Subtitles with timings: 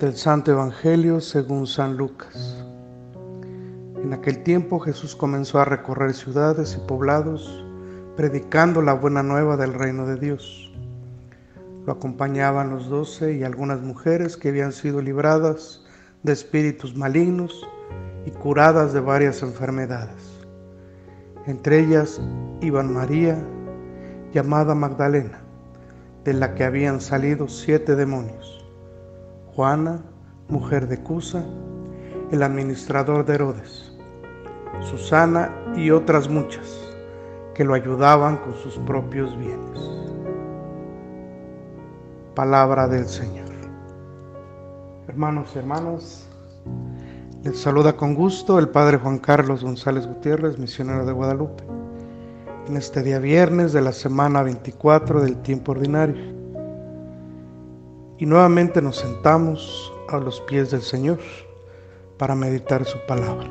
[0.00, 2.62] Del Santo Evangelio según San Lucas.
[4.02, 7.64] En aquel tiempo Jesús comenzó a recorrer ciudades y poblados,
[8.14, 10.70] predicando la buena nueva del reino de Dios.
[11.86, 15.82] Lo acompañaban los doce y algunas mujeres que habían sido libradas
[16.22, 17.66] de espíritus malignos
[18.26, 20.44] y curadas de varias enfermedades.
[21.46, 22.20] Entre ellas
[22.60, 23.42] iban María,
[24.34, 25.40] llamada Magdalena,
[26.22, 28.65] de la que habían salido siete demonios
[29.56, 30.02] Juana,
[30.50, 31.42] mujer de Cusa,
[32.30, 33.90] el administrador de Herodes,
[34.82, 36.92] Susana y otras muchas
[37.54, 39.80] que lo ayudaban con sus propios bienes.
[42.34, 43.46] Palabra del Señor.
[45.08, 46.28] Hermanos y hermanas,
[47.42, 51.64] les saluda con gusto el Padre Juan Carlos González Gutiérrez, misionero de Guadalupe,
[52.68, 56.35] en este día viernes de la semana 24 del tiempo ordinario
[58.18, 61.18] y nuevamente nos sentamos a los pies del Señor
[62.18, 63.48] para meditar su palabra.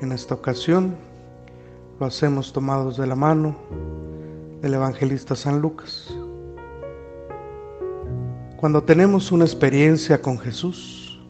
[0.00, 0.96] En esta ocasión
[2.00, 3.56] lo hacemos tomados de la mano
[4.60, 6.12] del evangelista San Lucas.
[8.56, 11.20] Cuando tenemos una experiencia con Jesús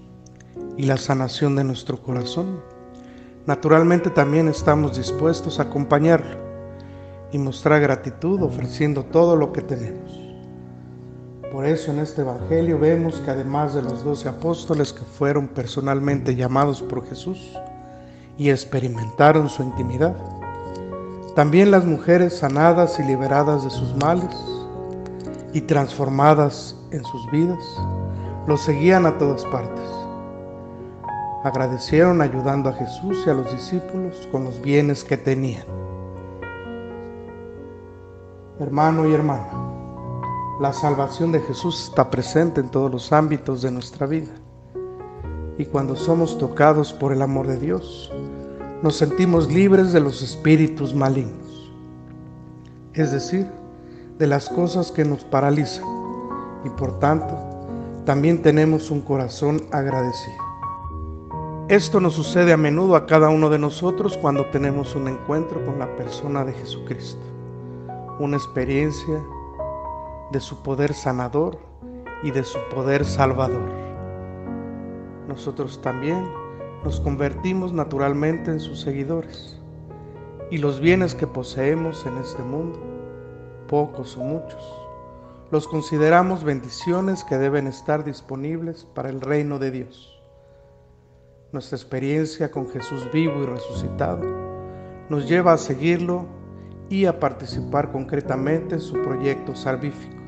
[0.76, 2.62] y la sanación de nuestro corazón,
[3.46, 6.38] naturalmente también estamos dispuestos a acompañarlo
[7.32, 10.21] y mostrar gratitud ofreciendo todo lo que tenemos.
[11.52, 16.34] Por eso en este Evangelio vemos que además de los doce apóstoles que fueron personalmente
[16.34, 17.52] llamados por Jesús
[18.38, 20.16] y experimentaron su intimidad,
[21.36, 24.34] también las mujeres sanadas y liberadas de sus males
[25.52, 27.62] y transformadas en sus vidas,
[28.46, 29.90] lo seguían a todas partes.
[31.44, 35.66] Agradecieron ayudando a Jesús y a los discípulos con los bienes que tenían.
[38.58, 39.61] Hermano y hermana,
[40.60, 44.32] la salvación de Jesús está presente en todos los ámbitos de nuestra vida.
[45.58, 48.12] Y cuando somos tocados por el amor de Dios,
[48.82, 51.72] nos sentimos libres de los espíritus malignos.
[52.94, 53.46] Es decir,
[54.18, 55.84] de las cosas que nos paralizan.
[56.64, 57.36] Y por tanto,
[58.04, 60.36] también tenemos un corazón agradecido.
[61.68, 65.78] Esto nos sucede a menudo a cada uno de nosotros cuando tenemos un encuentro con
[65.78, 67.22] la persona de Jesucristo,
[68.18, 69.22] una experiencia
[70.32, 71.58] de su poder sanador
[72.22, 73.70] y de su poder salvador.
[75.28, 76.26] Nosotros también
[76.84, 79.60] nos convertimos naturalmente en sus seguidores
[80.50, 82.80] y los bienes que poseemos en este mundo,
[83.68, 84.62] pocos o muchos,
[85.50, 90.18] los consideramos bendiciones que deben estar disponibles para el reino de Dios.
[91.52, 94.22] Nuestra experiencia con Jesús vivo y resucitado
[95.10, 96.24] nos lleva a seguirlo
[96.88, 100.21] y a participar concretamente en su proyecto salvífico.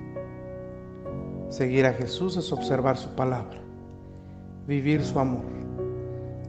[1.54, 3.60] Seguir a Jesús es observar su palabra,
[4.66, 5.44] vivir su amor,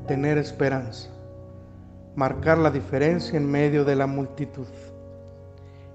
[0.08, 1.10] tener esperanza,
[2.16, 4.66] marcar la diferencia en medio de la multitud.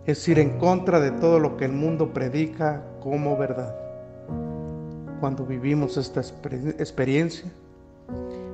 [0.06, 3.74] Es ir en contra de todo lo que el mundo predica como verdad.
[5.18, 7.50] Cuando vivimos esta experiencia,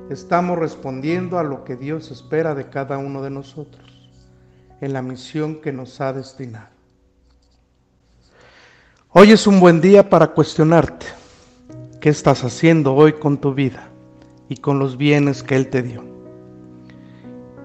[0.09, 4.09] estamos respondiendo a lo que Dios espera de cada uno de nosotros,
[4.81, 6.76] en la misión que nos ha destinado.
[9.19, 11.07] Hoy es un buen día para cuestionarte
[11.99, 13.89] qué estás haciendo hoy con tu vida
[14.47, 16.03] y con los bienes que Él te dio.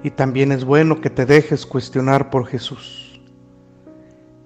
[0.03, 3.21] Y también es bueno que te dejes cuestionar por Jesús.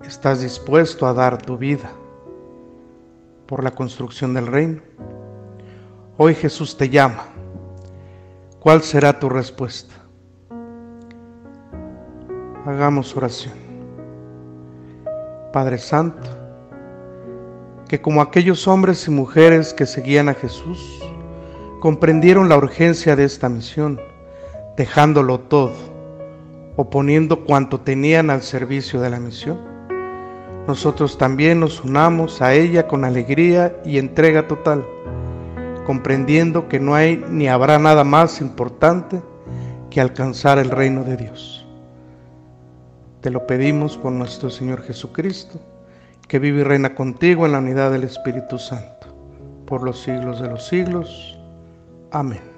[0.05, 1.93] ¿Estás dispuesto a dar tu vida
[3.47, 4.83] por la construcción del reino?
[6.17, 7.29] Hoy Jesús te llama.
[8.59, 9.95] ¿Cuál será tu respuesta?
[12.67, 13.55] Hagamos oración.
[15.53, 16.46] Padre Santo,
[17.89, 21.01] que como aquellos hombres y mujeres que seguían a Jesús,
[21.81, 24.01] comprendieron la urgencia de esta misión,
[24.77, 25.73] dejándolo todo,
[26.77, 29.59] o poniendo cuanto tenían al servicio de la misión.
[30.67, 34.85] Nosotros también nos unamos a ella con alegría y entrega total,
[35.87, 39.23] comprendiendo que no hay ni habrá nada más importante
[39.91, 41.65] que alcanzar el reino de Dios.
[43.21, 45.61] Te lo pedimos por nuestro Señor Jesucristo
[46.29, 50.49] que vive y reina contigo en la unidad del Espíritu Santo, por los siglos de
[50.49, 51.39] los siglos.
[52.11, 52.56] Amén.